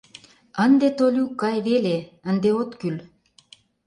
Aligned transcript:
—Ынде, 0.63 0.87
Толюк, 0.97 1.31
кай 1.41 1.57
веле, 1.67 1.97
ынде 2.29 2.49
от 2.61 2.71
кӱл. 2.79 2.97